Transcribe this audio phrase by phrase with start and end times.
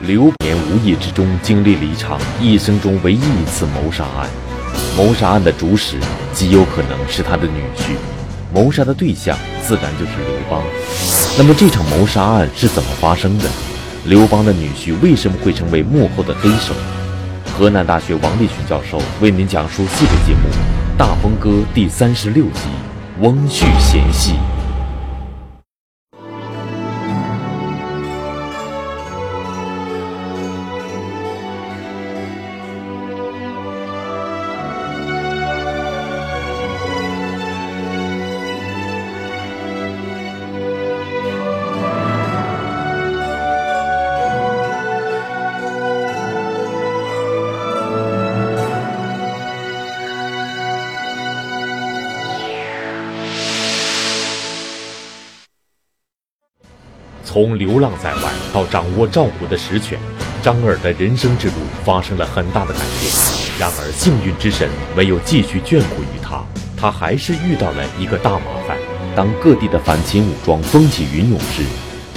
[0.00, 4.28] 刘年无意之中经历了一场一生中唯一一次谋杀案，
[4.96, 5.96] 谋杀案的主使
[6.32, 7.96] 极有可能是他的女婿，
[8.54, 10.62] 谋杀的对象自然就是刘邦。
[11.36, 13.44] 那么这场谋杀案是怎么发生的？
[14.04, 16.72] 刘邦的女婿为什么会成为幕后的黑手？
[17.58, 20.48] 河南大学王立群教授为您讲述系列节目
[20.96, 22.60] 《大风歌》第三十六集
[23.20, 24.34] 《翁婿嫌隙》。
[57.40, 59.96] 从流浪在外到掌握赵国的实权，
[60.42, 63.12] 张耳的人生之路发生了很大的改变。
[63.60, 66.44] 然而，幸运之神没有继续眷顾于他，
[66.76, 68.76] 他还是遇到了一个大麻烦。
[69.14, 71.62] 当各地的反秦武装风起云涌时，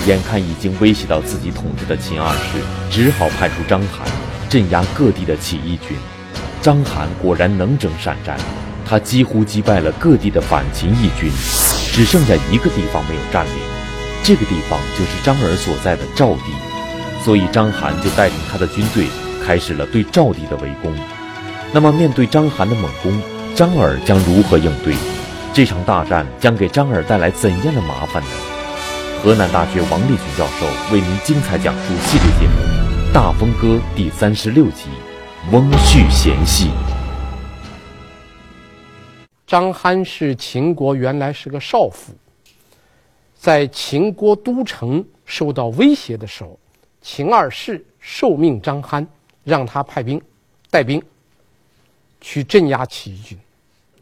[0.07, 2.57] 眼看已经威胁到自己统治的秦二世，
[2.89, 4.01] 只好派出章邯
[4.49, 5.95] 镇压各地的起义军。
[6.63, 8.35] 章邯果然能征善战，
[8.83, 11.29] 他几乎击败了各地的反秦义军，
[11.93, 13.53] 只剩下一个地方没有占领。
[14.23, 16.53] 这个地方就是张耳所在的赵地，
[17.23, 19.07] 所以章邯就带领他的军队
[19.43, 20.93] 开始了对赵地的围攻。
[21.73, 23.19] 那么，面对章邯的猛攻，
[23.55, 24.93] 张耳将如何应对？
[25.53, 28.29] 这场大战将给张耳带来怎样的麻烦呢？
[29.23, 32.53] 河南大学王立群教授为您精彩讲述系列节目
[33.13, 34.89] 《大风歌》第三十六集
[35.51, 36.67] 《翁婿嫌隙》。
[39.45, 42.13] 章邯是秦国原来是个少府。
[43.41, 46.59] 在秦国都城受到威胁的时候，
[47.01, 49.03] 秦二世受命章邯，
[49.43, 50.21] 让他派兵
[50.69, 51.01] 带兵
[52.19, 53.39] 去镇压起义军。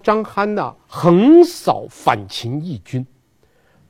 [0.03, 3.07] 章邯呢，横扫反秦义军，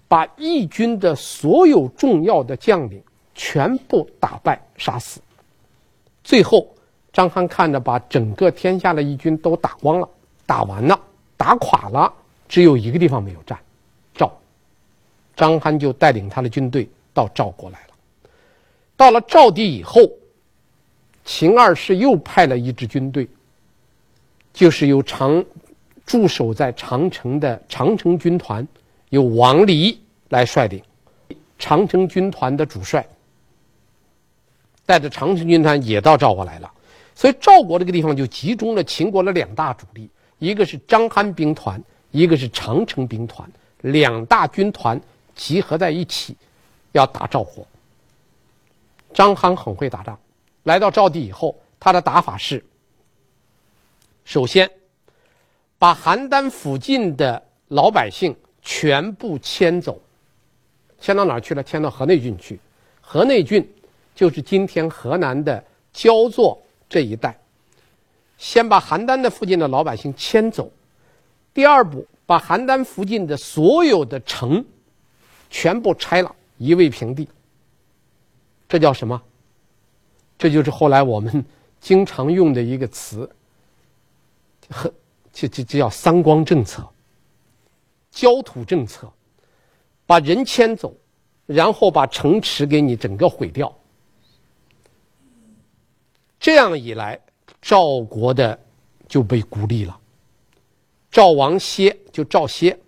[0.08, 3.02] 把义军的所有重要的将领
[3.34, 5.20] 全部打败杀死。
[6.24, 6.68] 最后，
[7.12, 10.08] 张邯看着把整个天下的义军都打光了，
[10.46, 11.00] 打完了，
[11.36, 12.14] 打垮了，
[12.48, 13.58] 只有一个地方没有占。
[15.40, 17.94] 章邯就带领他的军队到赵国来了。
[18.98, 20.02] 到了赵地以后，
[21.24, 23.26] 秦二世又派了一支军队，
[24.52, 25.42] 就是由长
[26.06, 28.68] 驻守在长城的长城军团，
[29.12, 29.98] 由王离
[30.28, 30.84] 来率领。
[31.58, 33.08] 长城军团的主帅
[34.86, 36.70] 带着长城军团也到赵国来了。
[37.16, 43.50] 所以赵国这个地方就集中了秦国的两大主力，一个是章邯兵团，一个是长城兵团，
[43.80, 45.00] 两大军团。
[45.40, 46.36] 集合在一起，
[46.92, 47.66] 要打赵国。
[49.14, 50.20] 张邯很会打仗，
[50.64, 52.64] 来到赵地以后，他的打法是：
[54.26, 54.70] 首先
[55.78, 59.98] 把邯郸附近的老百姓全部迁走，
[61.00, 61.64] 迁到哪儿去了？
[61.64, 62.60] 迁到河内郡去。
[63.00, 63.66] 河内郡
[64.14, 65.64] 就是今天河南的
[65.94, 67.40] 焦作这一带。
[68.38, 70.70] 先把邯郸的附近的老百姓迁走，
[71.54, 74.64] 第二步，把邯郸附近的所有的城。
[75.50, 77.28] 全部拆了，夷为平地。
[78.68, 79.22] 这叫什么？
[80.38, 81.44] 这就是后来我们
[81.82, 83.30] 经常用的一个词，
[84.70, 84.94] 和
[85.34, 86.88] 这这这叫三光政策、
[88.12, 89.12] 焦土政策，
[90.06, 90.96] 把人迁走，
[91.46, 93.76] 然后把城池给你整个毁掉。
[96.40, 97.20] 这样一来，
[97.62, 98.58] 赵国的
[99.08, 100.00] 就被孤立了。
[101.12, 102.80] 赵王歇就赵歇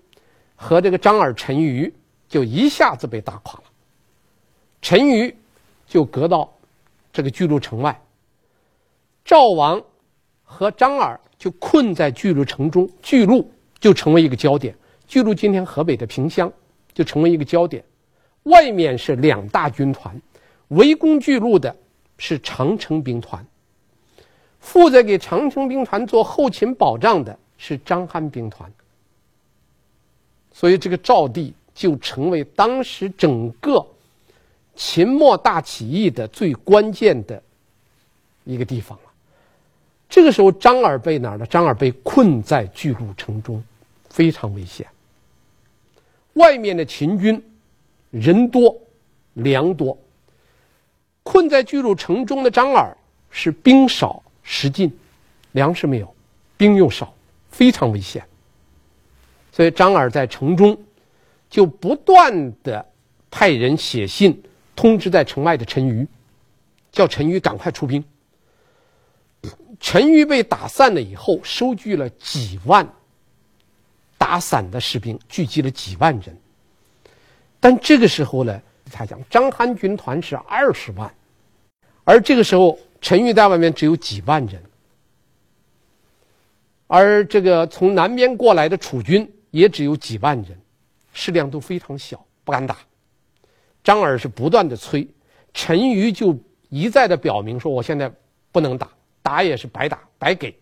[0.55, 1.93] 和这个张耳陈余。
[2.31, 3.65] 就一下子被打垮了，
[4.81, 5.35] 陈馀
[5.85, 6.49] 就隔到
[7.11, 8.01] 这个巨鹿城外，
[9.25, 9.83] 赵王
[10.45, 14.73] 和张耳就困在巨鹿城中，巨鹿就成为一个焦点。
[15.09, 16.49] 巨鹿今天河北的萍乡
[16.93, 17.83] 就成为一个焦点，
[18.43, 20.17] 外面是两大军团，
[20.69, 21.75] 围攻巨鹿的
[22.17, 23.45] 是长城兵团，
[24.61, 28.71] 负责给长城兵团做后勤保障的是章邯兵团，
[30.53, 31.53] 所以这个赵地。
[31.81, 33.83] 就成为当时整个
[34.75, 37.41] 秦末大起义的最关键的
[38.43, 39.03] 一个地方了。
[40.07, 41.45] 这个时候，张耳被哪儿呢？
[41.47, 43.63] 张耳被困在巨鹿城中，
[44.11, 44.85] 非常危险。
[46.33, 47.43] 外面的秦军
[48.11, 48.79] 人多
[49.33, 49.97] 粮多，
[51.23, 52.95] 困在巨鹿城中的张耳
[53.31, 54.95] 是兵少食尽，
[55.53, 56.13] 粮食没有，
[56.57, 57.11] 兵又少，
[57.49, 58.23] 非常危险。
[59.51, 60.77] 所以张耳在城中。
[61.51, 62.83] 就不断的
[63.29, 64.41] 派人写信
[64.75, 66.07] 通知在城外的陈余，
[66.91, 68.03] 叫陈驭赶快出兵。
[69.79, 72.87] 陈驭被打散了以后，收聚了几万
[74.17, 76.35] 打散的士兵，聚集了几万人。
[77.59, 78.61] 但这个时候呢，
[78.91, 81.13] 他讲章邯军团是二十万，
[82.05, 84.63] 而这个时候陈驭在外面只有几万人，
[86.87, 90.60] 而这个从南边过来的楚军也只有几万人，
[91.13, 92.77] 势量都非常小，不敢打。
[93.83, 95.07] 张耳是不断的催，
[95.53, 96.37] 陈馀就
[96.69, 98.11] 一再的表明说：“我现在
[98.51, 98.89] 不能打。”
[99.23, 100.55] 打也是白打，白给，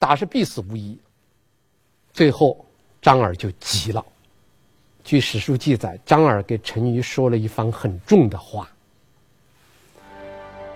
[0.00, 0.98] 打是必死无疑。
[2.12, 2.66] 最后，
[3.00, 4.04] 张耳就急了。
[5.04, 8.68] 据史书记载，张耳给陈馀说了一番很重的话：“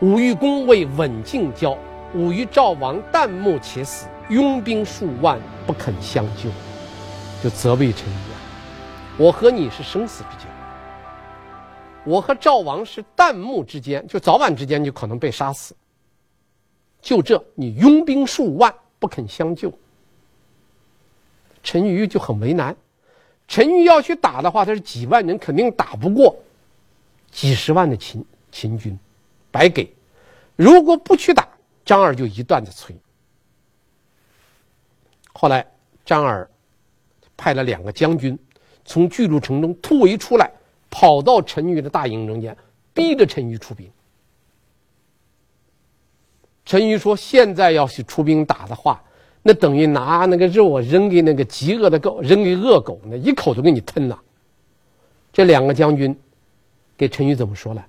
[0.00, 1.76] 吾与公为刎尽交，
[2.14, 6.48] 吾与赵王旦暮且死，拥兵数万，不肯相救。”
[7.42, 8.37] 就责备陈馀，
[9.18, 10.44] 我和你是生死之交，
[12.04, 15.74] 我和赵王是旦暮之间，就早晚之间就可能被杀死。
[17.02, 19.72] 就这，你拥兵数万不肯相救，
[21.64, 22.76] 陈驭就很为难。
[23.48, 26.36] 陈驭要去打的话，他是几万人，肯定打不过
[27.32, 28.96] 几十万的秦秦军，
[29.50, 29.92] 白给。
[30.54, 31.48] 如果不去打，
[31.84, 32.96] 张耳就一段子催。
[35.32, 35.66] 后来
[36.04, 36.48] 张耳
[37.36, 38.38] 派了两个将军
[38.88, 40.50] 从巨鹿城中突围出来，
[40.88, 42.56] 跑到陈馀的大营中间，
[42.94, 43.86] 逼着陈馀出兵。
[46.64, 49.02] 陈驭说：“现在要是出兵打的话，
[49.42, 54.18] 那等于拿那个肉扔给那个饥饿的狗，扔给恶狗，那一口都给你吞了。”
[55.32, 56.18] 这两个将军
[56.96, 57.86] 给陈驭怎么说了？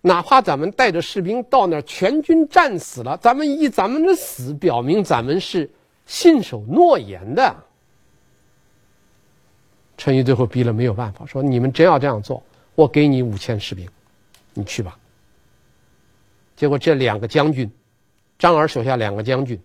[0.00, 5.70] 哪怕咱们带着士兵到那儿，全军战死了，咱们以咱们的死表明咱们是
[6.06, 7.54] 信守诺言的。
[9.96, 12.42] 陈驭最后逼了没有办法，说：“你们真要这样做，
[12.74, 13.88] 我给你五千士兵，
[14.54, 14.98] 你去吧。”
[16.56, 17.70] 结果这两个将军。
[18.38, 19.58] 张耳手下两个将军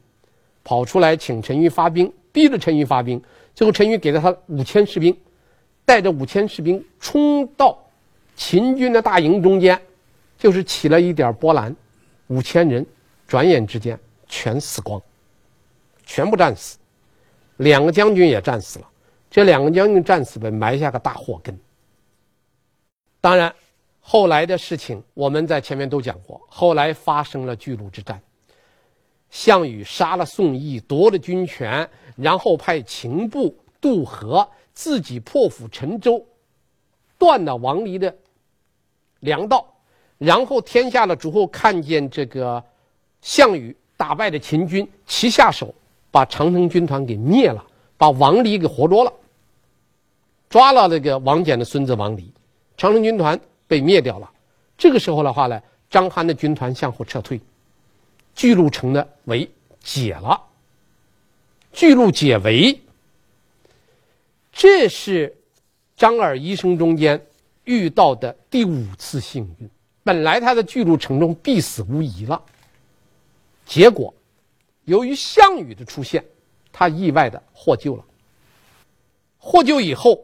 [0.63, 3.21] 跑出来请陈驭发兵，逼着陈驭发兵。
[3.53, 5.13] 最后陈驭给了他五千士兵，
[5.83, 7.77] 带着五千士兵冲到
[8.33, 9.77] 秦军的大营中间，
[10.37, 11.75] 就是起了一点波澜。
[12.27, 12.85] 五千人
[13.27, 13.99] 转眼之间
[14.29, 15.01] 全死光，
[16.05, 16.77] 全部战死，
[17.57, 18.89] 两个将军也战死了。
[19.31, 21.57] 这两个将军战死被埋下个大祸根。
[23.21, 23.53] 当然，
[24.01, 28.21] 后来的事情我们在前面都讲过，后来发生了巨鹿之战。
[29.29, 36.21] 项羽杀了宋义，夺了军权，然后派秦部渡河，自己破釜沉舟，
[37.17, 38.13] 断了王离的
[39.21, 39.65] 粮道。
[40.17, 42.61] 然后天下的诸侯看见这个
[43.21, 45.73] 项羽打败了秦军，齐下手
[46.11, 47.65] 把长城军团给灭了，
[47.97, 49.13] 把王离给活捉了，
[50.51, 52.29] 抓了那个王翦的孙子王离，
[52.75, 54.29] 长城军团被灭掉了。
[54.77, 57.39] 这个时候的话呢，章邯的军团向后撤退。
[58.35, 59.49] 巨鹿城的围
[59.81, 60.41] 解了，
[61.71, 62.81] 巨鹿解围，
[64.51, 65.33] 这是
[65.95, 67.25] 张耳一生中间
[67.63, 69.69] 遇到的第五次幸运。
[70.03, 72.41] 本来他在巨鹿城中必死无疑了，
[73.65, 74.13] 结果
[74.83, 76.25] 由于项羽的出现，
[76.73, 78.03] 他意外的获救了。
[79.37, 80.23] 获救以后，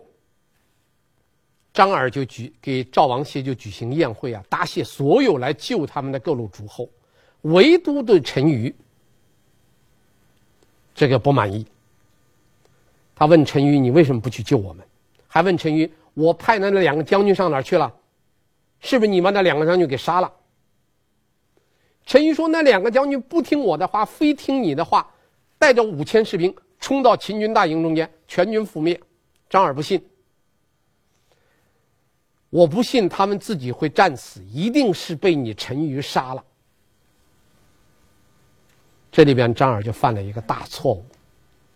[1.78, 6.90] 张耳就举给赵王歇就举行宴会啊，答谢所有来救他们的各路诸侯。
[7.42, 8.76] 唯独对陈驭
[10.96, 11.64] 这个不满意，
[13.14, 14.84] 他问陈驭：“你为什么不去救我们？”
[15.30, 17.94] 还问陈驭：“我派的那两个将军上哪去了？
[18.80, 20.34] 是不是你把那两个将军给杀了？”
[22.08, 25.08] 陈驭说：“那两个将军不听我的话，非听你的话，
[25.60, 29.00] 带着五千士兵冲到秦军大营中间，全军覆灭。”
[29.48, 30.04] 张耳不信，
[32.50, 36.44] 我不信他们自己会战死，一定是被你陈驭杀了。
[39.12, 41.06] 这里边张耳就犯了一个大错误，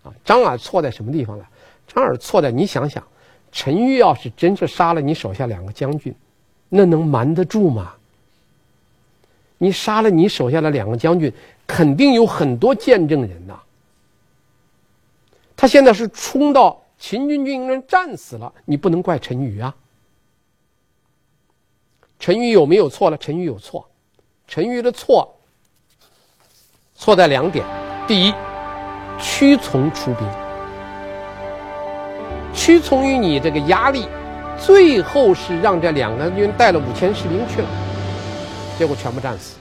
[0.03, 1.45] 啊，张耳错在什么地方呢？
[1.87, 3.03] 张耳错在你想想，
[3.51, 6.15] 陈驭要是真是杀了你手下两个将军，
[6.69, 7.93] 那能瞒得住吗？
[9.57, 11.31] 你杀了你手下的两个将军，
[11.67, 13.59] 肯定有很多见证人呐。
[15.55, 19.75] 他现在是冲到秦军军营中战死了，你不能怪陈驭啊。
[22.21, 23.17] 陈驭有没有错了？
[23.17, 23.83] 陈驭有错，
[24.47, 25.35] 陈驭的错。
[26.93, 27.65] 错在两点：
[28.07, 28.33] 第一，
[29.19, 30.27] 屈从出兵，
[32.53, 34.05] 屈从于你这个压力，
[34.55, 37.67] 最后是让这两个军带了五千士兵去了，
[38.77, 39.57] 结果全部战死。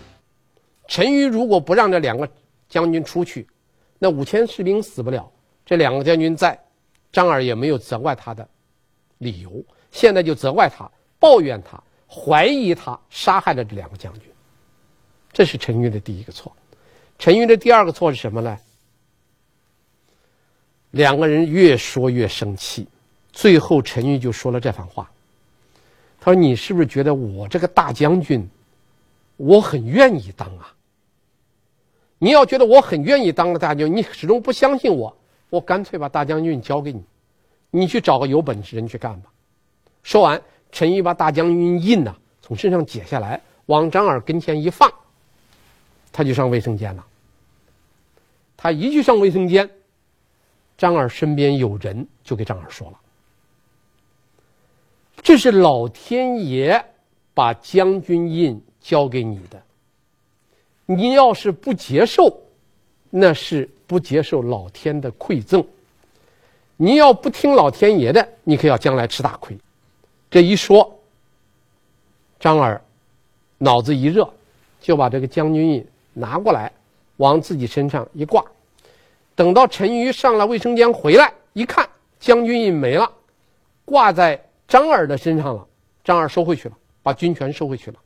[0.87, 2.29] 陈驭如果不让这两个
[2.69, 3.49] 将军出去，
[3.99, 5.33] 那五千士兵死不了，
[5.65, 6.63] 这两个将军在，
[7.11, 8.47] 张耳也没有责怪他的
[9.17, 9.51] 理由。
[9.91, 10.87] 现在就责怪他，
[11.19, 14.29] 抱怨他，怀疑他杀害了这两个将军，
[15.33, 16.53] 这是陈驭的第一个错。
[17.19, 18.59] 陈驭的第二个错是什么呢？
[20.91, 22.89] 两个人越说越生气，
[23.31, 25.09] 最后陈驭就说了这番话。
[26.19, 28.47] 他说：“你是不是觉得我这个大将军，
[29.37, 30.75] 我很愿意当啊？
[32.19, 35.17] 你要觉得我很愿意当个大将军，你始终不相信我，
[35.49, 37.05] 我干脆把大将军交给你，
[37.71, 39.31] 你去找个有本事人去干吧。”
[40.03, 44.91] 说完，陈毅把大将军印呐从身上解下来，往张耳跟前一放，
[46.13, 47.05] 他就上卫生间了。
[48.57, 49.69] 他一去上卫生间，
[50.77, 52.99] 张耳身边有人就给张耳说了。
[55.23, 56.85] 这是老天爷
[57.35, 59.63] 把将军印交给你的，
[60.87, 62.41] 你要是不接受，
[63.11, 65.65] 那是不接受老天的馈赠。
[66.77, 69.57] 你要不听老天爷的，你可要将来吃大亏。
[70.31, 71.01] 这一说，
[72.39, 72.81] 张耳
[73.59, 74.33] 脑子一热，
[74.81, 76.73] 就把这个将军印拿过来，
[77.17, 78.45] 往自己身上一挂。
[79.35, 83.11] 等到陈馀上了卫生间回来，一看将军印没了，
[83.85, 84.41] 挂在。
[84.69, 85.67] 张耳的身上了，
[86.05, 87.99] 张耳收回去了，把军权收回去了。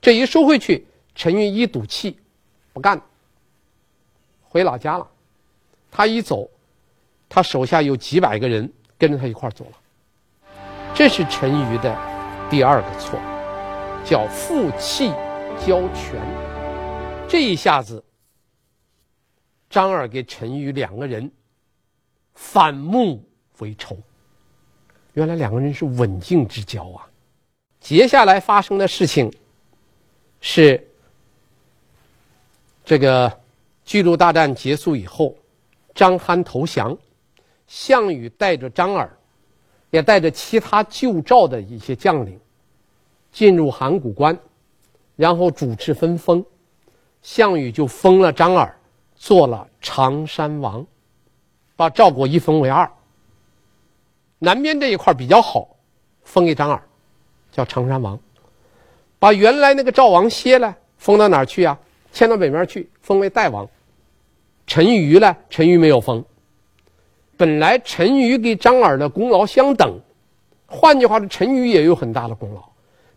[0.00, 0.84] 这一收回去，
[1.14, 2.18] 陈馀一赌气，
[2.72, 3.04] 不干了，
[4.48, 5.06] 回老家了。
[5.92, 6.50] 他一走，
[7.28, 8.68] 他手下有几百个人
[8.98, 9.78] 跟着他一块走了。
[10.96, 11.92] 这是陈馀的
[12.48, 13.18] 第二个错，
[14.04, 15.08] 叫负气
[15.58, 16.22] 交权。
[17.28, 18.02] 这一下子，
[19.68, 21.28] 张耳给陈馀两个人
[22.34, 23.98] 反目为仇。
[25.14, 27.10] 原来两个人是刎颈之交啊！
[27.80, 29.32] 接下来发生的事情
[30.40, 30.80] 是，
[32.84, 33.40] 这个
[33.84, 35.34] 巨鹿大战结束以后，
[35.92, 36.96] 章邯投降，
[37.66, 39.10] 项羽带着张耳，
[39.94, 42.36] 也带着其他救赵的一些将领，
[43.30, 44.36] 进入函谷关，
[45.14, 46.44] 然后主持分封，
[47.22, 48.76] 项羽就封了张耳
[49.14, 50.84] 做了常山王，
[51.76, 52.90] 把赵国一分为二。
[54.40, 55.76] 南边这一块比较好，
[56.24, 56.82] 封给张耳，
[57.52, 58.18] 叫常山王。
[59.20, 61.78] 把原来那个赵王歇了，封到哪儿去啊？
[62.12, 63.64] 迁到北面去，封为代王。
[64.66, 65.36] 陈余呢？
[65.48, 66.24] 陈余没有封。
[67.36, 70.00] 本来陈馀跟张耳的功劳相等，
[70.66, 72.62] 换句话说，陈馀也有很大的功劳。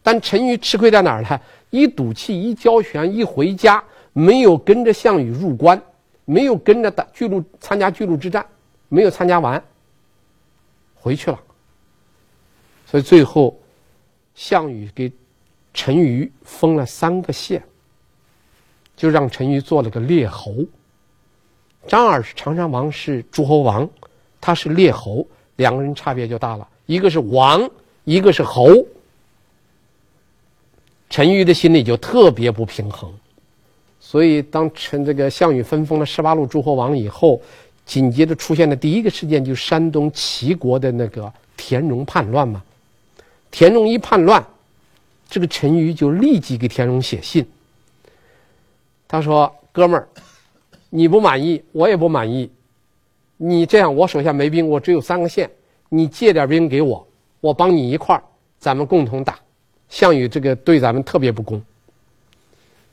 [0.02, 1.40] 但陈馀吃亏在哪儿呢？
[1.70, 3.84] 一赌气，一交权，一回家，
[4.14, 5.82] 没有跟着项羽入关，
[6.24, 8.46] 没有跟着打巨鹿参加巨鹿之战，
[8.88, 9.62] 没有参加完。
[10.96, 11.40] 回去了，
[12.86, 13.58] 所以最后，
[14.34, 15.12] 项羽给
[15.74, 17.62] 陈馀封了三个县，
[18.96, 20.56] 就让陈馀做了个列侯。
[21.86, 23.90] 张耳是长山王，是诸侯王，
[24.48, 25.28] 他是列侯，
[25.58, 27.70] 两个人差别就大了，一个是王，
[28.06, 28.70] 一个是侯。
[31.10, 33.12] 陈馀的心里就特别不平衡，
[34.00, 37.42] 所以当陈这个项羽分封了十八路诸侯王以后。
[37.86, 42.64] 紧接着出现的第一个事件，就是山东齐国的那个田荣叛乱嘛。
[43.52, 44.46] 田荣一叛乱，
[45.30, 47.46] 这个陈馀就立即给田荣写信。
[49.08, 50.08] 他说：“哥们儿，
[50.90, 52.50] 你不满意，我也不满意。
[53.38, 55.50] 你这样，我手下没兵，我只有三个县，
[55.90, 57.08] 你借点兵给我，
[57.40, 58.24] 我帮你一块儿，
[58.60, 59.40] 咱们共同打。
[59.88, 61.62] 项羽这个对咱们特别不公。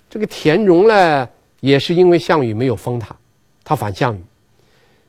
[0.08, 1.28] 这个田荣呢，
[1.60, 3.16] 也是因为项羽没有封他，
[3.64, 4.22] 他反项羽。”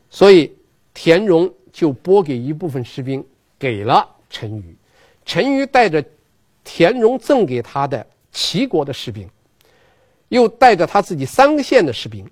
[0.10, 0.50] 所以，
[0.94, 3.24] 田荣就拨给一部分士兵
[3.60, 4.76] 给了陈驭，
[5.26, 6.04] 陈驭带着
[6.64, 9.30] 田荣赠给他的齐国的士兵，
[10.30, 12.26] 又带着他自己三个县的士兵，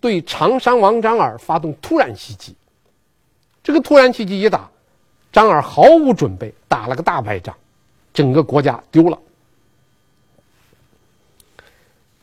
[0.00, 2.54] 对长山王张耳发动突然袭击。
[3.62, 4.70] 这个突然袭击一打，
[5.32, 7.54] 张耳毫无准备，打了个大败仗，
[8.12, 9.18] 整个国家丢了。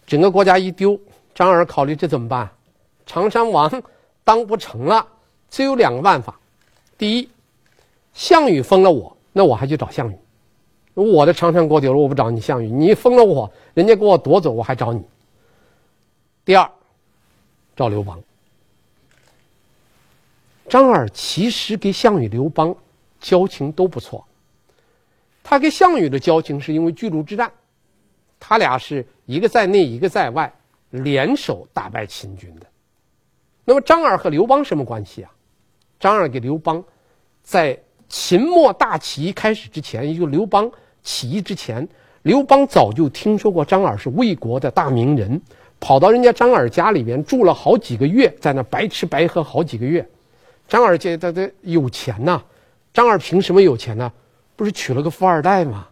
[0.06, 1.00] 整个国家一丢，
[1.34, 2.50] 张耳考虑这怎么办？
[3.06, 3.72] 长山王。
[4.24, 5.06] 当不成了，
[5.50, 6.40] 只有两个办法：
[6.96, 7.28] 第一，
[8.14, 10.16] 项羽封了我，那我还去找项羽；
[10.94, 15.04] 我的长山国丢了，我不找你项羽，你封了我，人家给我夺走，我还找你。
[16.46, 16.72] 第二，
[17.76, 18.22] 赵刘邦。
[20.70, 22.74] 张耳其实跟项羽、刘邦
[23.20, 24.26] 交情都不错，
[25.44, 27.52] 他跟项羽的交情是因为巨鹿之战，
[28.40, 30.54] 他俩是一个在内，一个在外，
[30.92, 32.66] 联手打败秦军的。
[33.66, 35.32] 那么张耳和刘邦什么关系啊？
[36.00, 36.84] 张耳给刘邦，
[37.44, 40.72] 在秦末大起义开始之前，也就刘邦
[41.04, 41.88] 起义之前，
[42.22, 45.42] 刘邦早就听说过张耳是魏国的大名人，
[45.82, 50.08] 跑到人家张耳家里边住了好几个月，在那白吃白喝好几个月。
[50.70, 52.42] 张耳觉得他有钱呐、
[52.94, 54.10] 张耳凭什么有钱呢？
[54.56, 55.88] 不是娶了个富二代吗？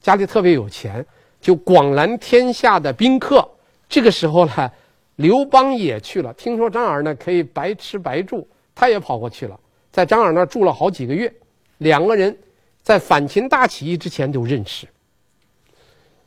[0.00, 1.04] 家里特别有钱，
[1.40, 3.48] 就广揽天下的宾客。
[3.88, 4.70] 这个时候呢，
[5.16, 9.58] 刘邦也去了，听说张耳呢可以白吃白住，他也跑过去了，
[9.90, 11.32] 在张耳那住了好几个月。
[11.78, 12.36] 两个人
[12.82, 14.86] 在反秦大起义之前就认识，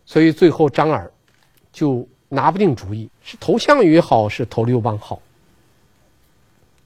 [0.03, 1.09] 所以最后张耳
[1.77, 5.22] 就拿不定主意，是投项羽好，是投刘邦好。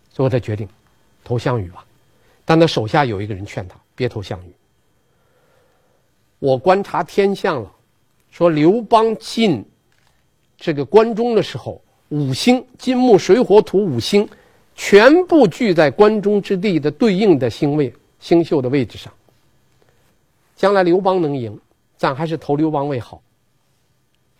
[0.09, 0.67] 最后他决定
[1.23, 1.85] 投项羽吧，
[2.43, 4.51] 但他手下有一个人劝他别投项羽。
[6.39, 7.71] 我观察天象了，
[8.31, 9.63] 说刘邦进
[10.57, 14.27] 这个关中的时候，五星金木水火土五星
[14.75, 19.13] 全部聚在关中之地的对应的星位星宿的位置上。
[20.57, 21.57] 将来刘邦能赢，
[21.95, 23.21] 咱还是投刘邦为好。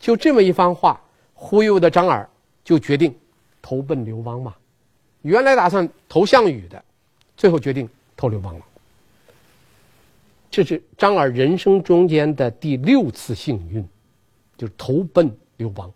[0.01, 1.00] 就这么一番话
[1.34, 2.27] 忽悠的张耳，
[2.63, 3.15] 就决定
[3.62, 4.53] 投奔刘邦嘛。
[5.22, 6.84] 原来打算投项羽的，
[7.38, 8.65] 最后决定投刘邦了。
[10.50, 13.88] 这是张耳人生中间的第六次幸运，
[14.58, 15.89] 就投奔刘邦。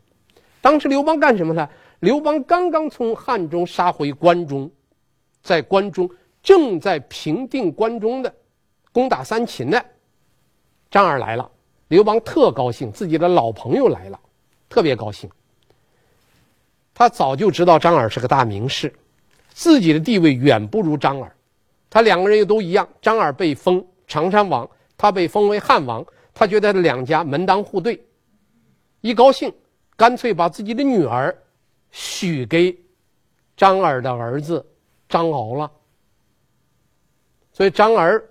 [0.61, 1.67] 当时刘邦干什么呢？
[1.99, 4.69] 刘邦刚刚从汉中杀回关中，
[5.41, 6.07] 在关中
[6.43, 8.31] 正在平定关中的，
[8.91, 9.81] 攻打三秦呢。
[10.91, 11.49] 张耳来了，
[11.87, 14.19] 刘邦特高兴，自己的老朋友来了，
[14.69, 15.29] 特别高兴。
[16.93, 18.93] 他早就知道张耳是个大名士。
[19.49, 21.33] 自己的地位远不如张耳，
[21.89, 22.87] 他两个人又都一样。
[23.01, 26.05] 张耳被封常山王，他被封为汉王。
[26.33, 28.03] 他觉得两家门当户对，
[28.99, 29.53] 一高兴，
[29.95, 31.33] 干脆把自己的女儿
[31.91, 32.77] 许给
[33.55, 34.65] 张耳的儿子
[35.07, 35.71] 张敖了。
[37.53, 38.21] 所以张耳，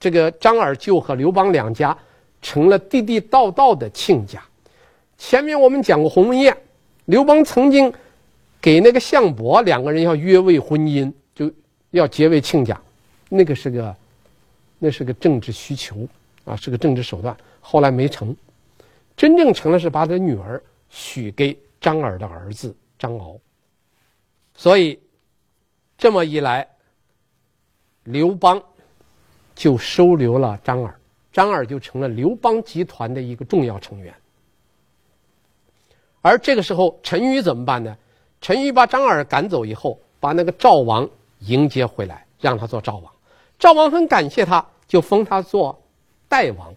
[0.00, 1.96] 这个张耳就和刘邦两家
[2.42, 4.42] 成了地地道道的亲家。
[5.16, 6.54] 前面我们讲过鸿门宴，
[7.06, 7.90] 刘邦曾经。
[8.60, 11.50] 给那个项伯两个人要约为婚姻，就
[11.90, 12.80] 要结为亲家，
[13.28, 13.96] 那个是个，
[14.78, 16.06] 那是个政治需求
[16.44, 17.36] 啊，是个政治手段。
[17.60, 18.36] 后来没成，
[19.16, 23.36] 真正成了是把他的女儿许给张耳的儿子张敖。
[24.54, 24.96] 所以
[25.98, 26.64] 这么一来，
[28.04, 28.62] 刘邦
[29.56, 31.00] 就收留了张耳，
[31.32, 34.14] 张耳就成了刘邦集团的一个重要成员。
[36.20, 37.96] 而这个时候，陈驭怎么办呢？
[38.40, 41.08] 陈驭把张耳赶走以后，把那个赵王
[41.40, 43.12] 迎接回来，让他做赵王。
[43.58, 45.82] 赵王很感谢他，就封他做
[46.28, 46.74] 代王，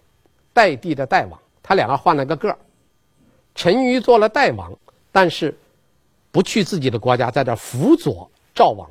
[0.52, 1.40] 代地的代王。
[1.62, 2.58] 他两个换了个个儿。
[3.54, 4.76] 陈驭做了代王，
[5.12, 5.56] 但是
[6.32, 8.90] 不去自己的国家，在这辅佐赵王。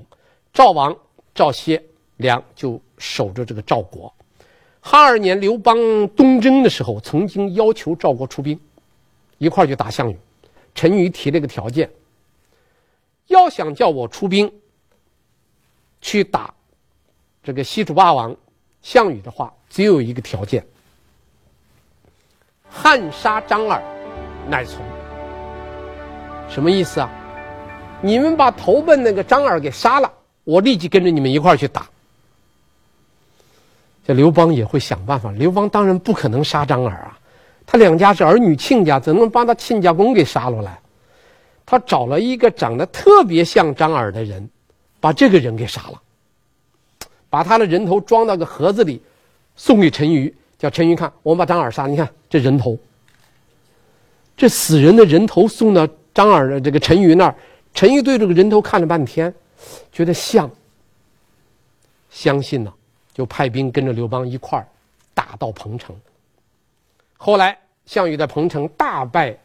[0.54, 0.98] 赵王
[1.34, 1.84] 赵歇
[2.16, 4.15] 良就守着这个赵国。
[4.88, 5.76] 汉二年，刘邦
[6.10, 8.60] 东征的时候，曾经要求赵国出兵，
[9.40, 10.16] 一块儿去打项羽。
[10.76, 11.90] 陈驭提了个条件。
[13.26, 14.54] 要想叫我出兵
[16.02, 16.54] 去打
[17.42, 18.36] 这个西楚霸王
[18.84, 20.64] 项羽的话，只有一个条件：
[22.70, 23.82] 汉杀张耳，
[24.48, 24.86] 乃从。
[26.48, 27.10] 什么意思啊？
[28.04, 31.90] 你们把投奔那个张耳给杀了，我立即跟着你们一块儿去打。
[34.06, 35.32] 这刘邦也会想办法。
[35.32, 37.18] 刘邦当然不可能杀张耳啊，
[37.66, 40.80] 他两家是儿女亲家，怎能把他亲家公给杀了来？
[41.66, 44.48] 他找了一个长得特别像张耳的人，
[45.00, 46.00] 把这个人给杀了，
[47.28, 49.02] 把他的人头装到个盒子里，
[49.56, 52.78] 送给陈驭，叫陈驭看，我们把张耳杀，你看这人头，
[54.38, 57.36] 这死人的人头送到张耳的这个陈驭那儿，
[57.74, 59.34] 陈驭对这个人头看了半天，
[59.92, 60.48] 觉得像，
[62.12, 62.72] 相信了，
[63.16, 64.68] 就派兵跟着刘邦一块儿
[65.14, 65.96] 打到彭城。
[67.16, 69.38] 后来项羽在彭城大败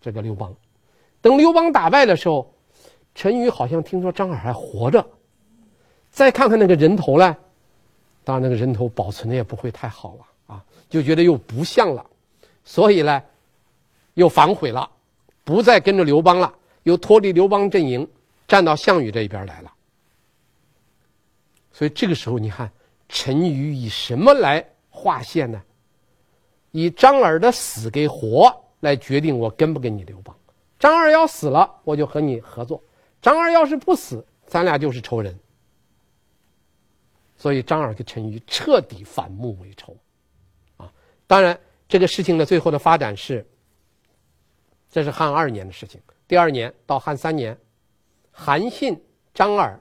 [0.00, 0.52] 这个刘邦。
[1.20, 2.52] 等刘邦打败的时候，
[3.14, 5.06] 陈驭好像听说张耳还活着，
[6.10, 7.36] 再看看那个人头呢，
[8.24, 12.04] 当然那个人头保存的也不会太好了啊，就觉得又不像了，
[12.64, 13.22] 所以呢，
[14.14, 14.90] 又反悔了，
[15.44, 18.08] 不再跟着刘邦了，又脱离刘邦阵营，
[18.48, 19.72] 站到项羽这一边来了。
[21.72, 22.70] 所以这个时候，你看
[23.12, 25.60] 陈馀以什么来划线呢？
[26.70, 30.34] 以张耳的死给活来决定我跟不跟你刘邦。
[30.78, 32.80] 张耳要死了，我就和你合作；
[33.20, 35.36] 张耳要是不死，咱俩就是仇人。
[37.36, 39.96] 所以张耳跟陈馀彻底反目为仇，
[40.76, 40.92] 啊！
[41.26, 43.44] 当然，这个事情的最后的发展是，
[44.88, 46.00] 这是汉二年的事情。
[46.28, 47.58] 第二年到汉三年，
[48.30, 49.02] 韩信、
[49.34, 49.80] 张耳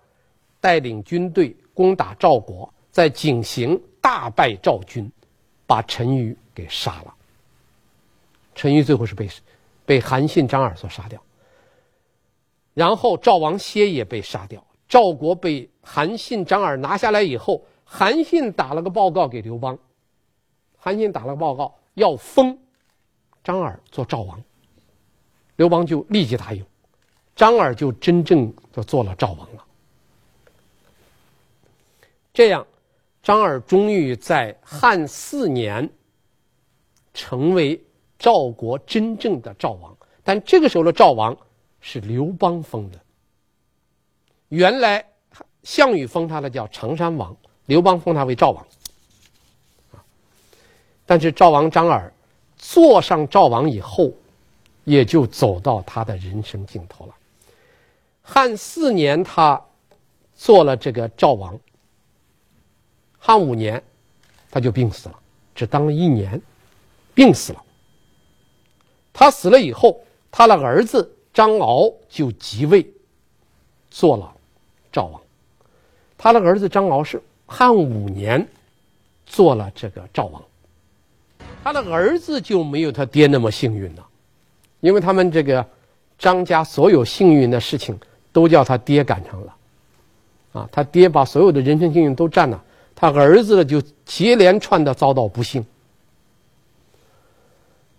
[0.60, 5.10] 带领军队攻打赵国，在井陉大败赵军，
[5.66, 7.16] 把陈馀给杀了。
[8.54, 9.30] 陈驭最后是被。
[9.86, 11.20] 被韩信、张耳所杀掉，
[12.76, 14.64] 然后赵王歇也被杀掉。
[14.88, 19.76] 赵国被韩信、张耳拿下来以后，韩信打了个报告给刘邦。
[20.78, 22.56] 韩信打了个报告，要封
[23.44, 24.40] 张耳做赵王。
[25.56, 26.64] 刘邦就立即答应，
[27.36, 29.66] 张耳就真正就做了赵王了。
[32.32, 32.68] 这样，
[33.22, 35.90] 张耳终于在汉四年
[37.14, 37.84] 成为
[38.18, 39.96] 赵国真正的赵王。
[40.24, 41.36] 但这个时候的赵王
[41.82, 43.00] 是刘邦封的。
[44.48, 45.06] 原来
[45.64, 48.66] 项羽封他的叫常山王，刘邦封他为赵王。
[51.06, 52.14] 但是赵王张耳
[52.56, 54.12] 坐上赵王以后，
[54.84, 57.16] 也就走到他的人生尽头了。
[58.22, 59.60] 汉四年，他
[60.36, 61.60] 做了这个赵王。
[63.20, 63.82] 汉五年，
[64.50, 65.20] 他就病死了，
[65.54, 66.42] 只当了一年，
[67.14, 67.64] 病死了。
[69.14, 70.00] 他死了以后，
[70.32, 72.88] 他的儿子张敖就即位，
[73.92, 74.34] 做了
[74.92, 75.22] 赵王。
[76.18, 78.48] 他的儿子张敖是汉五年
[79.26, 80.42] 做了这个赵王。
[81.62, 84.08] 他的儿子就没有他爹那么幸运了，
[84.80, 85.66] 因为他们这个
[86.18, 88.00] 张家所有幸运的事情
[88.32, 89.56] 都叫他爹赶上了，
[90.54, 92.64] 啊，他爹把所有的人生幸运都占了。
[93.02, 95.66] 他儿子，就接连串的遭到不幸。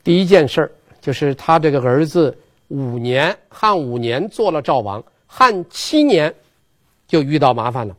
[0.05, 2.37] 第一件事儿就是他这个儿子
[2.69, 6.35] 五年，汉五年做了赵王，汉七年
[7.09, 7.97] 就遇到麻烦了。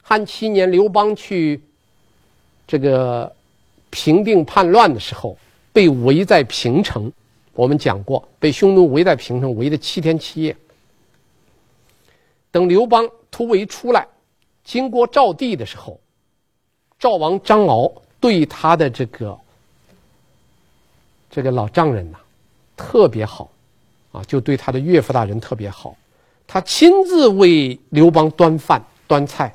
[0.00, 1.60] 汉七年，刘邦去
[2.64, 3.34] 这个
[3.90, 5.36] 平定叛乱的时候，
[5.72, 7.12] 被围在平城。
[7.54, 10.56] 我们讲过，被匈奴围在平城，围了七天七夜。
[12.52, 14.06] 等刘邦突围出来。
[14.68, 15.98] 经过赵地的时候，
[16.98, 19.38] 赵王张敖对他的这个
[21.30, 22.18] 这个老丈人呐、
[22.76, 23.50] 特别好，
[24.12, 25.96] 啊，就对他的岳父大人特别好。
[26.46, 29.50] 他亲自为刘邦端饭端菜，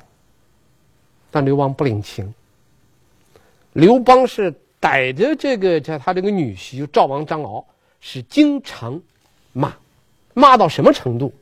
[1.30, 2.34] 但刘邦不领情。
[3.74, 7.64] 刘邦是逮着这个叫他这个女婿赵王张敖，
[8.00, 9.00] 是经常
[9.52, 9.72] 骂，
[10.32, 11.32] 骂到什么程度？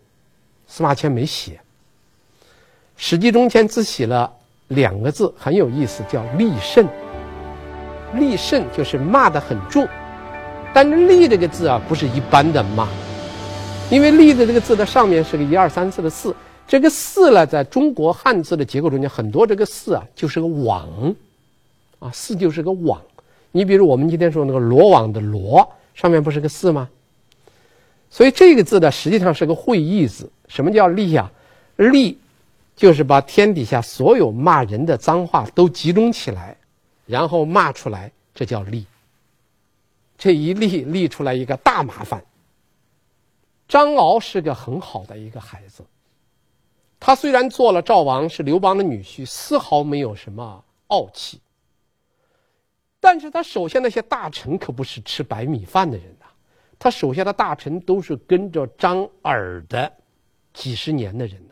[0.66, 1.54] 司马迁没写。
[3.04, 4.32] 《史记》中间只写了
[4.68, 6.86] 两个字，很有意思，叫“厉甚”。
[8.14, 9.84] 厉甚就是骂得很重，
[10.72, 12.86] 但是“厉”这个字啊，不是一般的骂，
[13.90, 16.32] 因为“厉”的这个字的上面是个一二三四的“四”，
[16.64, 20.88] 这个“四”呢，在中国汉字的结构中间，很多这个“四”啊，就是个网，
[21.98, 23.02] 啊，“四”就是个网。
[23.50, 26.88] 你比如我们今天说那个罗网的“罗”，上面不是个“四”吗？
[28.10, 30.30] 所以这个字呢，实际上是个会意字。
[30.46, 31.28] 什么叫“厉”呀
[31.74, 32.16] ？“厉”。
[32.82, 36.56] 就是把天底下所有骂人的脏话都集中起来，
[37.06, 38.84] 然后骂出来，这叫厉。
[40.18, 42.20] 这一立立出来一个大麻烦。
[43.68, 45.84] 张敖是个很好的一个孩子，
[46.98, 51.40] 他虽然做了赵王，是刘邦的女婿，丝毫没有什么傲气。
[52.98, 56.26] 但是他手下那些大臣可不是吃白米饭的人呐，
[56.80, 59.92] 他手下的大臣都是跟着张耳的
[60.52, 61.51] 几十年的人呐。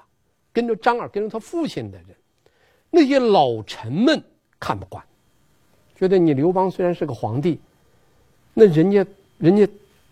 [0.52, 2.06] 跟着张耳，跟着他父亲的人，
[2.90, 4.22] 那些老臣们
[4.58, 5.02] 看不惯，
[5.96, 7.60] 觉得你刘邦虽然是个皇帝，
[8.52, 9.06] 那人家
[9.38, 9.68] 人家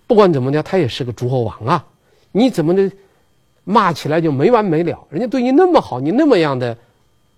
[0.07, 1.85] 不管怎么的，他也是个诸侯王啊，
[2.31, 2.91] 你怎么的
[3.65, 5.07] 骂起来就没完没了？
[5.11, 6.77] 人家对你那么好，你那么样的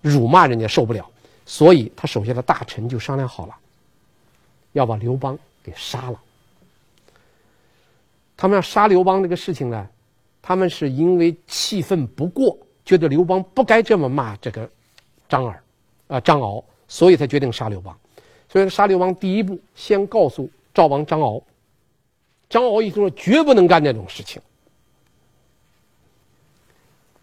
[0.01, 1.09] 辱骂人家受不了，
[1.45, 3.55] 所以他手下的大臣就商量好了，
[4.73, 6.21] 要把刘邦给杀了。
[8.37, 9.87] 他们要杀刘邦这个事情呢，
[10.41, 12.57] 他们是因为气愤不过。
[12.91, 14.69] 觉得刘邦不该这么骂这个
[15.29, 15.63] 张耳，
[16.09, 17.97] 啊张敖，所以才决定杀刘邦。
[18.49, 21.41] 所以杀刘邦第一步，先告诉赵王张敖。
[22.49, 24.41] 张敖一听说，绝不能干这种事情。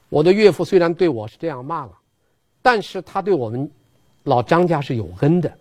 [0.09, 1.93] 我的岳父虽然对我是这样骂了，
[2.63, 3.71] 但是他对我们
[4.23, 5.53] 老张家是有恩的。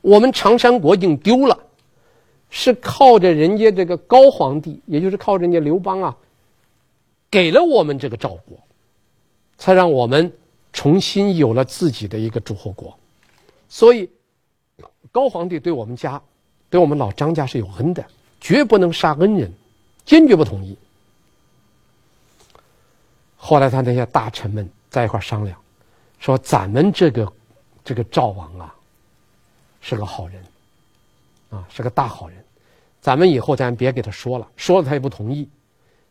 [0.00, 1.56] 我们长山国已经丢了，
[2.50, 6.16] 是靠着人家这个高皇帝，也就是靠着人家刘邦啊，
[7.30, 8.58] 给了我们这个赵国。
[9.58, 10.32] 才让我们
[10.72, 12.96] 重新有了自己的一个诸侯国，
[13.68, 14.08] 所以
[15.10, 16.22] 高皇帝对我们家、
[16.70, 18.06] 对我们老张家是有恩的，
[18.40, 19.52] 绝不能杀恩人，
[20.04, 20.78] 坚决不同意。
[23.36, 25.60] 后来他那些大臣们在一块商量，
[26.20, 27.32] 说：“咱们这个
[27.84, 28.74] 这个赵王啊，
[29.80, 30.44] 是个好人，
[31.50, 32.44] 啊，是个大好人，
[33.00, 35.48] 咱们以后咱别给他说了，说了他也不同意，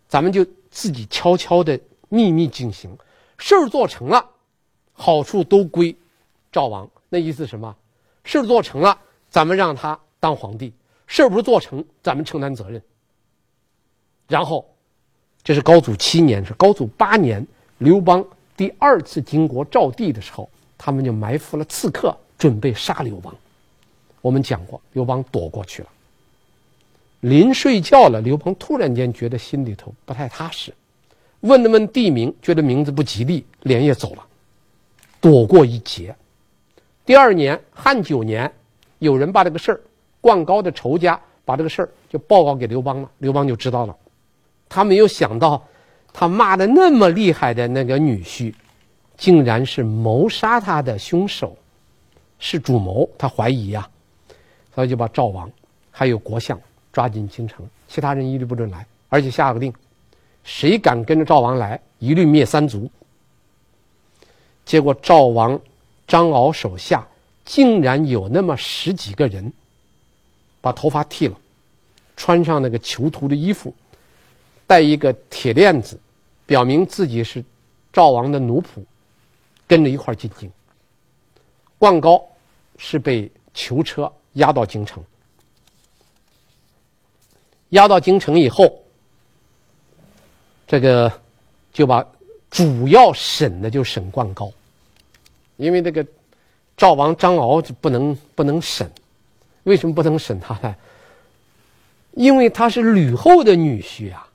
[0.09, 1.79] 咱们就自己悄悄的
[2.09, 2.93] 秘密进行。”
[3.37, 4.25] 事儿做成了，
[4.93, 5.95] 好处都归
[6.51, 6.89] 赵王。
[7.09, 7.75] 那意思什么？
[8.23, 10.71] 事儿做成了，咱们让他当皇帝；
[11.05, 12.81] 事儿不做成，咱们承担责任。
[14.27, 14.65] 然后，
[15.43, 17.45] 这是高祖七年，是高祖八年，
[17.77, 18.25] 刘邦
[18.57, 23.33] 第二次经过赵地的时候，他们就埋伏了刺客，准备杀刘邦。
[24.19, 25.89] 我们讲过，刘邦躲过去了。
[27.21, 30.73] 临睡觉了，刘邦突然间觉得心里头不太踏实，
[31.41, 34.25] 问了问地名，觉得名字不吉利，连夜走了，
[35.21, 36.15] 躲过一劫。
[37.05, 38.51] 第二年汉九年，
[38.99, 39.81] 有人把这个事儿，
[40.19, 43.95] 灌高的仇家把这个事儿就报告给刘邦了，刘邦就知道了。
[44.67, 45.63] 他没有想到，
[46.11, 48.53] 他骂的那么厉害的那个女婿，
[49.15, 51.55] 竟然是谋杀他的凶手，
[52.39, 53.09] 是主谋。
[53.17, 53.87] 他怀疑呀、
[54.75, 55.49] 所以就把赵王
[55.91, 56.59] 还有国相。
[56.89, 59.71] 抓进京城，其他人一律不准来，而且下个令，
[60.47, 62.89] 谁敢跟着赵王来，一律灭三族。
[64.65, 65.59] 结果赵王
[66.07, 67.05] 张敖手下
[67.43, 69.51] 竟然有那么十几个人，
[70.61, 71.37] 把头发剃了，
[72.15, 73.75] 穿上那个囚徒的衣服，
[74.65, 75.99] 带一个铁链子，
[76.45, 77.43] 表明自己是
[77.91, 78.81] 赵王的奴仆，
[79.67, 80.49] 跟着一块进京。
[81.77, 82.25] 灌高
[82.77, 85.03] 是被囚车押到京城。
[87.71, 88.81] 押到京城以后，
[90.67, 91.11] 这个
[91.71, 92.05] 就把
[92.51, 94.51] 主要审的就审灌高，
[95.55, 96.05] 因为这个
[96.75, 98.91] 赵王张敖就不能不能审，
[99.63, 100.75] 为什么不能审他呢？
[102.11, 104.27] 因为他是吕后的女婿啊，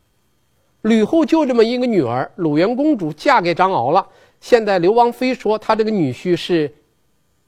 [0.83, 4.07] 吕后就这么一个女儿，鲁元公主嫁给张敖了。
[4.41, 6.73] 现在刘王妃说他这个女婿是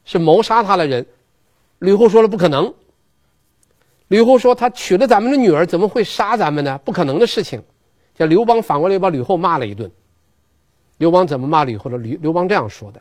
[0.04, 1.04] 是谋杀他的人，
[1.78, 2.72] 吕后说了不可能。
[4.08, 6.78] 吕后说：“他娶了咱们的女儿，怎么会杀咱们呢？
[6.84, 7.60] 不可能的事情。”
[8.14, 9.90] 叫刘邦反过来把吕后骂了一顿。
[10.98, 11.98] 刘邦怎么骂吕后的？
[11.98, 13.00] 刘刘邦这样说的：“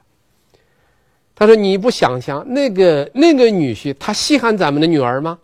[1.35, 5.39] 他说你不想想那个那个女婿，他稀罕咱们的女儿吗？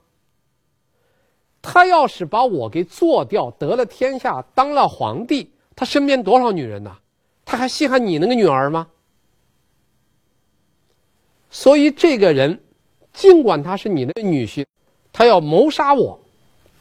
[1.62, 6.97] 他要是把我给做掉，得了天下，当了皇帝，他身边多少女人呐？
[7.45, 8.88] 他还稀罕你那个女儿吗？
[11.49, 12.60] 所以这个人，
[13.13, 14.65] 尽管他是你的女婿。”
[15.12, 16.17] 他要谋杀我，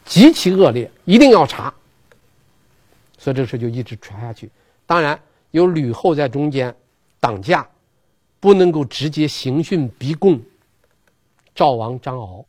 [0.04, 1.74] 极其恶劣，一定要查。
[3.18, 4.50] 所以这事就一直传下去。
[4.86, 6.74] 当然有吕后在中间
[7.20, 7.68] 挡架，
[8.40, 10.40] 不能够直接刑讯逼供
[11.54, 12.46] 赵王张敖，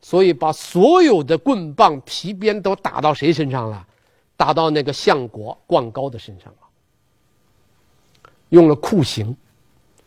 [0.00, 3.86] 所以把所有的棍棒、皮鞭都打到谁身上了？
[4.36, 6.58] 打到那个相国灌高的身上了。
[8.50, 9.36] 用了酷刑，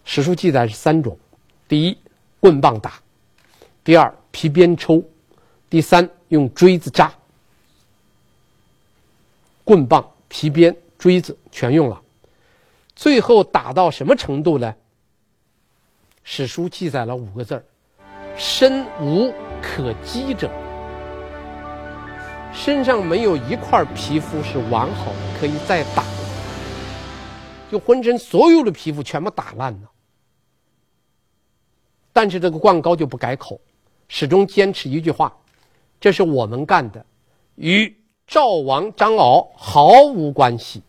[0.04, 1.18] 史书记载是三种：
[1.68, 1.98] 第一，
[2.40, 2.92] 棍棒打；
[3.84, 5.04] 第二，皮鞭抽，
[5.70, 7.14] 第三用锥子扎，
[9.64, 12.02] 棍棒、皮鞭、锥子全用了，
[12.96, 14.76] 最后打到什么程度呢？
[16.24, 17.66] 史书记载了五个字儿：
[18.36, 20.50] 身无可击者，
[22.54, 26.04] 身上没有一块皮肤是完好的，可以再打，
[27.72, 29.90] 就浑身所有的皮肤全部打烂了。
[32.12, 33.60] 但是这个灌高就不改口。
[34.10, 35.36] 始终坚持一句话
[36.00, 37.04] ：“这是我们干的，
[37.56, 37.92] 与
[38.34, 40.82] 赵王张敖毫无关系。”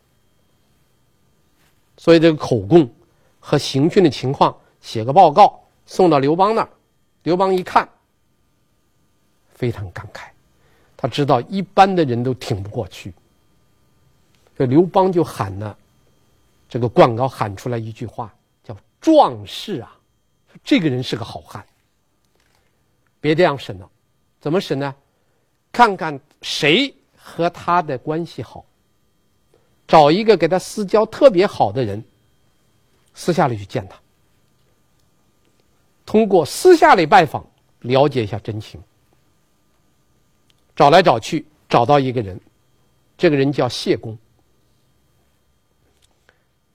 [1.98, 2.90] 所以这个口供
[3.38, 6.68] 和刑讯的情况写个报告送到刘邦那儿，
[7.22, 7.87] 刘邦一看，
[9.50, 10.28] 非常感慨，
[10.96, 13.12] 他知道一般的人都挺不过去，
[14.57, 15.76] 这刘邦就喊了
[16.66, 19.94] 这个灌高喊出来一句话，叫“壮士啊，
[20.64, 21.62] 这个人是个好汉。”
[23.20, 23.90] 别这样审了，
[24.40, 24.94] 怎么审呢？
[25.70, 26.94] 看看谁
[27.26, 28.62] 和他的关系好，
[29.88, 32.04] 找一个给他私交特别好的人，
[33.14, 33.98] 私下里去见他，
[36.04, 37.42] 通过私下里拜访
[37.80, 38.78] 了解一下真情。
[40.76, 42.38] 找来找去，找到一个人，
[43.16, 44.16] 这个人叫谢公。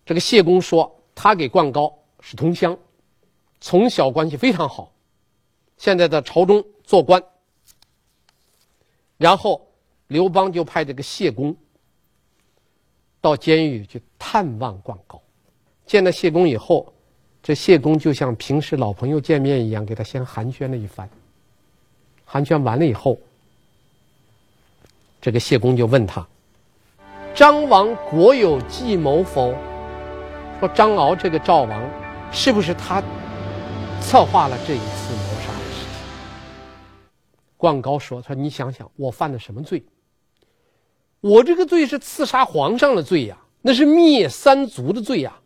[0.03, 2.75] 这个谢公说，他给灌高是同乡，
[3.62, 4.91] 从小关系非常好。
[5.77, 7.23] 现在在朝中做官，
[9.17, 9.68] 然后
[10.09, 11.55] 刘邦就派这个谢公
[13.21, 15.19] 到监狱去探望灌高。
[15.85, 16.91] 见了谢公以后，
[17.41, 21.09] 这谢公就像平时老朋友见面一样，给他先寒暄了一番。
[22.25, 23.17] 寒暄完了以后，
[25.21, 26.27] 这个谢公就问他
[27.33, 29.53] ：“张王国有计谋否？”
[30.59, 31.89] 说张敖这个赵王，
[32.31, 33.01] 是不是他
[34.01, 36.01] 策划了这一次谋杀的事情？
[37.57, 39.83] 灌高说：“他说你想想，我犯了什么罪？
[41.21, 45.38] 我这个罪是刺杀皇上的罪呀，那是灭三族的罪呀。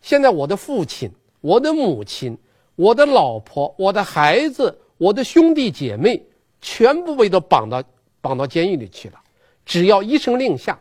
[0.00, 2.36] 现在我的父亲、我的母亲、
[2.74, 6.24] 我的老婆、我的孩子、我的兄弟姐妹，
[6.60, 7.82] 全部被都绑到
[8.20, 9.20] 绑到监狱里去了。
[9.66, 10.80] 只要一声令下，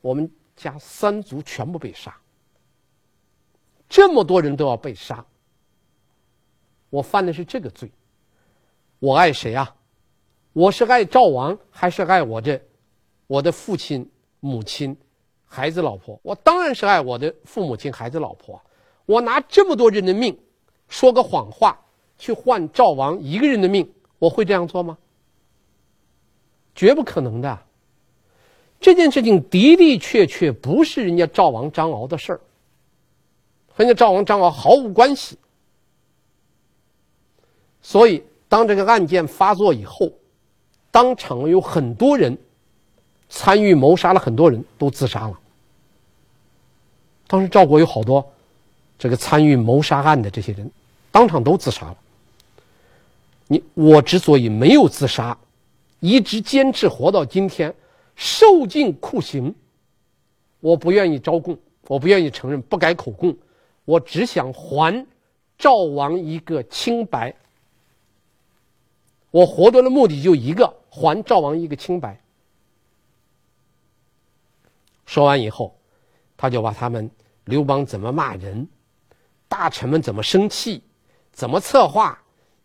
[0.00, 2.14] 我们家三族全部被杀。
[3.88, 5.24] 这么多人都要被杀，
[6.90, 7.90] 我犯的是这个罪。”
[9.00, 9.74] 我爱谁啊？
[10.52, 12.60] 我是爱赵王还是爱我这
[13.30, 14.04] 我的父亲、
[14.40, 14.96] 母亲、
[15.46, 16.18] 孩子、老婆？
[16.20, 18.60] 我当然是爱我的父母亲、孩子、老婆。
[19.06, 20.36] 我拿这么多人的命，
[20.88, 21.80] 说个谎话
[22.18, 23.88] 去换赵王一个人的命，
[24.18, 24.98] 我会这样做吗？
[26.74, 27.56] 绝不可能的。
[28.80, 32.40] 这件事情的的确确不是人家赵王张敖的事儿，
[33.68, 35.38] 和人家赵王张敖毫无关系。
[37.80, 40.10] 所以，当这个案件发作以后，
[40.90, 42.36] 当场有很多人
[43.30, 45.38] 参与谋杀了，很多人都自杀了。
[47.26, 48.28] 当时赵国有好多
[48.98, 50.70] 这个参与谋杀案的这些人，
[51.10, 51.96] 当场都自杀了。
[53.46, 55.38] 你我之所以没有自杀，
[56.00, 57.74] 一直坚持活到今天，
[58.16, 59.54] 受尽酷刑，
[60.60, 63.36] 我不愿意招供，我不愿意承认，不改口供，
[63.84, 65.06] 我只想还
[65.56, 67.34] 赵王一个清白。
[69.30, 72.19] 我活着的目的就一个，还赵王一个清白。
[75.10, 75.76] 说完以后，
[76.36, 77.10] 他就把他们
[77.46, 78.68] 刘邦怎么骂人，
[79.48, 80.84] 大臣们怎么生气，
[81.32, 82.16] 怎么策划，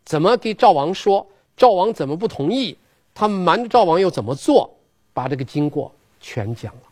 [0.04, 2.78] 怎么给赵王说，赵王怎么不同意，
[3.12, 4.78] 他们瞒着赵王又怎么做，
[5.12, 6.82] 把这个经过全讲了。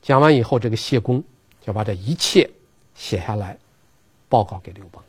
[0.00, 1.20] 讲完以后，这个谢公
[1.60, 2.48] 就把这一切
[2.94, 3.58] 写下来，
[4.28, 5.02] 报告给刘邦。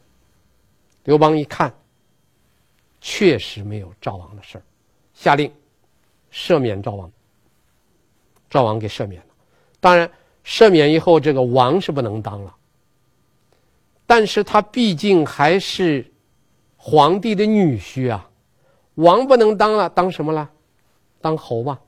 [1.04, 1.72] 刘邦一看。
[3.00, 4.64] 确实没有赵王的事儿，
[5.14, 5.54] 下令
[6.34, 7.10] 赦免赵王。
[8.50, 9.28] 赵王给赦免了，
[9.80, 10.10] 当然
[10.44, 12.56] 赦免以后，这个王是不能当了。
[14.06, 16.06] 但是他毕竟还是
[16.76, 18.30] 皇帝的女婿啊，
[18.96, 20.50] 王不能当了，当什么了？
[21.22, 21.80] 当侯吧。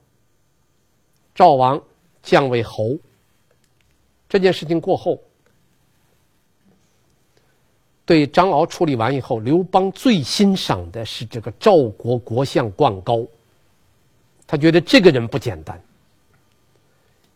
[1.33, 1.81] 赵王
[2.21, 2.97] 降为侯。
[4.29, 5.19] 这件事情过后。
[8.03, 13.25] 对张敖处理完以后，刘邦最欣赏的是这个赵国国相灌高，
[14.45, 15.81] 他觉得这个人不简单，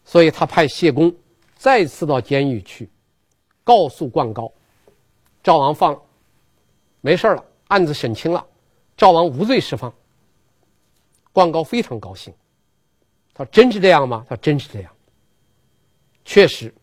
[0.06, 1.13] 所以他派谢公
[1.58, 2.89] 再次到监狱去，
[3.63, 4.52] 告诉灌高，
[5.44, 6.02] 赵王放了，
[7.02, 8.46] 没事了，案子审清了，
[8.96, 9.94] 赵王无罪释放。
[11.34, 12.34] 灌高非常高兴，
[13.34, 14.91] 他说：“真是这样吗？”他说：“真是这样，
[16.24, 16.74] 确实，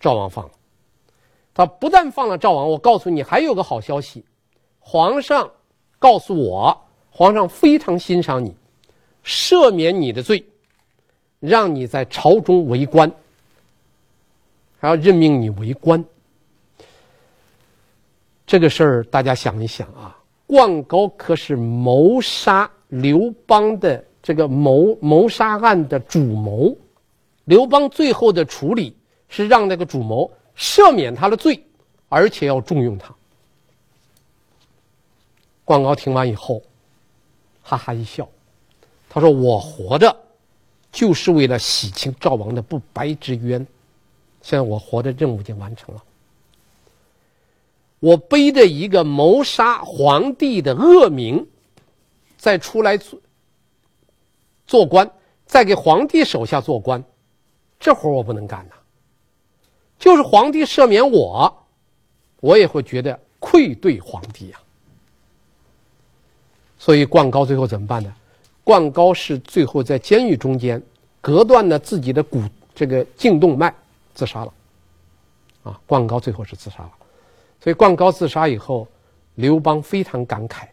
[0.00, 0.50] 赵王放了。”
[1.52, 4.24] 他不但放了赵王，我告诉你还有个好消息，
[4.78, 5.50] 皇上
[5.98, 8.56] 告诉我，皇上非常欣赏你，
[9.24, 10.42] 赦免你的罪，
[11.40, 13.10] 让你在朝中为官，
[14.78, 16.04] 还要任命你为官。
[18.46, 26.76] 这个事儿大家想一想啊，灌高可是谋杀刘邦的这个谋谋杀案的主谋，
[27.44, 28.96] 刘邦最后的处理
[29.28, 30.30] 是让那个主谋。
[30.60, 31.62] 赦免他的罪，
[32.08, 33.14] 而且要重用他。
[35.64, 36.60] 灌高听完以后，
[37.62, 38.28] 哈哈一笑，
[39.08, 40.16] 他说：“我活着，
[40.90, 43.66] 就是为了洗清赵王的不白之冤。
[44.42, 46.02] 现在我活的任务已经完成了。
[48.00, 51.46] 我背着一个谋杀皇帝的恶名，
[52.36, 53.20] 再出来做
[54.66, 55.10] 做官，
[55.46, 57.02] 再给皇帝手下做官，
[57.80, 58.74] 这活我不能干呐。”
[59.98, 61.66] 就是皇帝赦免我，
[62.38, 64.60] 我也会觉得愧对皇帝呀。
[66.78, 68.14] 所以灌高最后怎么办呢？
[68.68, 70.82] 灌高是最后在监狱中间
[71.22, 72.42] 隔断了自己的骨
[72.74, 73.72] 这个颈动脉，
[74.12, 74.52] 自杀了。
[75.62, 76.90] 啊，灌高最后是自杀了。
[77.62, 78.86] 所以灌高自杀以后，
[79.36, 80.66] 刘邦非常感慨，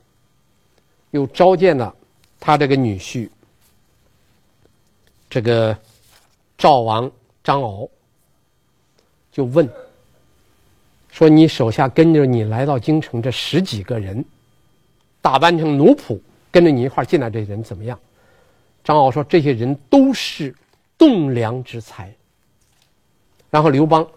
[1.11, 1.95] 又召见了
[2.37, 3.29] 他这个女婿，
[5.29, 5.73] 这个
[6.57, 7.09] 赵王
[7.45, 7.89] 张敖。
[9.31, 9.69] 就问
[11.11, 14.25] 说：“你手下跟着你来到京城这十几个人，
[15.21, 16.19] 打扮成奴仆
[16.55, 17.99] 跟着你一块进来，这人怎么样？”
[18.81, 20.55] 张敖说：“这些人都是
[20.97, 22.09] 栋梁之才。”
[23.51, 24.07] 然后刘邦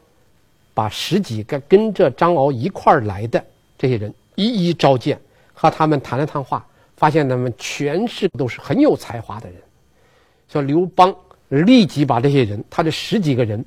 [0.72, 3.44] 把十几个跟着张敖一块来的
[3.76, 5.20] 这些人一一召见，
[5.52, 6.64] 和他们谈了谈话，
[6.96, 9.60] 发现他们全是都是很有才华的人。
[10.48, 11.12] 说刘邦
[11.48, 13.64] 立即把这些人，他这十几个人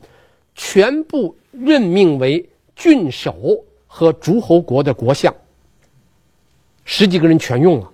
[0.55, 1.35] 全部。
[1.53, 5.35] 任命为郡守和诸侯国的国相，
[6.85, 7.90] 十几个人全用了。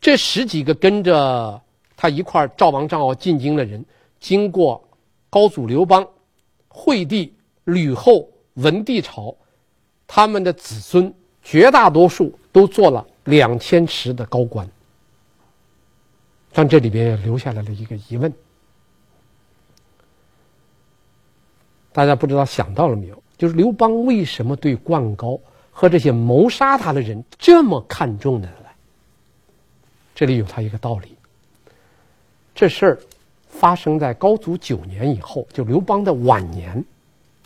[0.00, 1.60] 这十几个跟着
[1.96, 3.84] 他一块儿赵王张敖进京的人，
[4.20, 4.82] 经过
[5.28, 6.06] 高祖刘邦、
[6.68, 7.34] 惠帝、
[7.64, 9.34] 吕后、文帝朝，
[10.06, 14.68] 他们的子孙绝大多数都做了两千石的高官。
[16.52, 18.32] 但这里边也留下来了一个疑问。
[21.92, 23.22] 大家不知道想到了没有？
[23.36, 25.38] 就是刘邦为什么对灌高
[25.70, 28.48] 和这些谋杀他的人这么看重呢？
[30.16, 31.14] 这里有他一个道理。
[32.54, 32.98] 这事儿
[33.50, 36.82] 发生在高祖九年以后，就刘邦的晚年。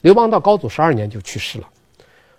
[0.03, 1.69] 刘邦到高祖十二年就去世了。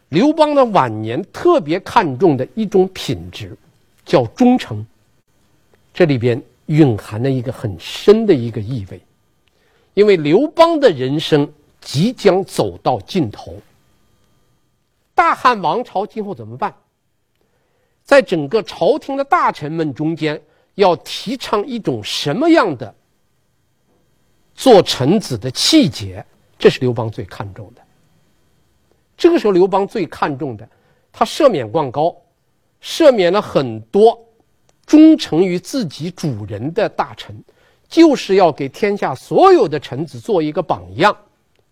[0.07, 3.57] 刘邦的晚年特别看重的一种品质，
[4.05, 4.85] 叫忠诚。
[5.93, 9.01] 这里边蕴含了一个很深的一个意味，
[9.93, 11.51] 因为刘邦的人生
[11.81, 13.53] 即将走到尽头。
[15.13, 16.73] 大汉王朝今后怎么办？
[18.11, 20.41] 在整个朝廷的大臣们中间，
[20.75, 22.93] 要提倡一种什么样的
[24.53, 26.25] 做臣子的气节？
[26.59, 27.81] 这是刘邦最看重的。
[29.15, 30.67] 这个时候，刘邦最看重的，
[31.09, 32.13] 他赦免灌高，
[32.83, 34.21] 赦免了很多
[34.85, 37.41] 忠诚于自己主人的大臣，
[37.87, 41.15] 就是要给天下所有的臣子做一个榜样，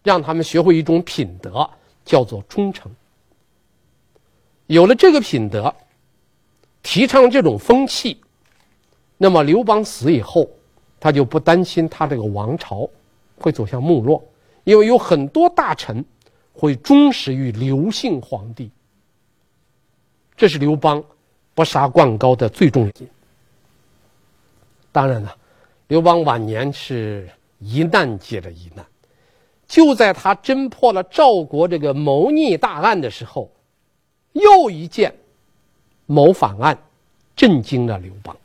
[0.03, 1.69] 让他们学会一种品德，
[2.05, 2.89] 叫做忠诚。
[4.67, 5.75] 有了这个品德，
[6.81, 8.19] 提倡这种风气，
[9.17, 10.49] 那么刘邦死以后，
[10.99, 12.89] 他就不担心他这个王朝
[13.37, 14.23] 会走向没落。
[14.63, 16.03] 因为有很多大臣
[16.53, 18.69] 会忠实于刘姓皇帝，
[20.35, 21.03] 这是刘邦
[21.55, 23.07] 不杀灌高的最重要。
[24.91, 25.35] 当然了，
[25.87, 27.27] 刘邦晚年是
[27.57, 28.85] 一难接着一难，
[29.67, 33.51] 就在他侦破了赵国这个谋逆大案的时候，
[34.33, 35.15] 又一件
[36.11, 36.75] 谋反案
[37.35, 38.35] 震惊了刘邦。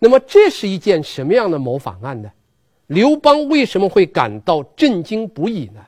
[0.00, 2.28] 那么，这是一件什么样的谋反案呢？
[2.88, 5.80] 刘邦为什么会感到震惊不已呢？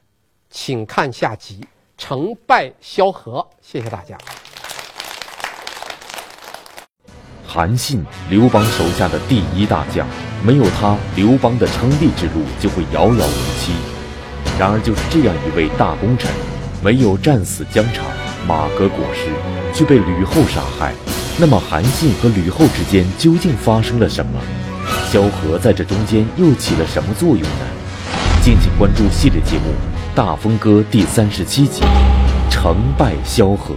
[0.48, 1.66] 请看下集，
[1.98, 3.44] 成败萧何。
[3.60, 4.16] 谢谢大家。
[7.44, 10.06] 韩信，刘邦手下的第一大将，
[10.44, 13.72] 没有他，刘邦的称帝之路就会遥遥无期。
[14.56, 16.30] 然而，就是这样一位大功臣，
[16.80, 18.04] 没有战死疆场，
[18.46, 19.30] 马革裹尸，
[19.80, 20.92] 却被吕后杀害。
[21.38, 24.38] 那么，韩信和吕后之间究竟发生了什么？
[25.10, 27.64] 萧何在这中间又起了什么作用呢？
[28.42, 29.72] 敬请关注系列节目
[30.14, 31.80] 《大风歌》第三十七集
[32.52, 33.74] 《成败萧何》。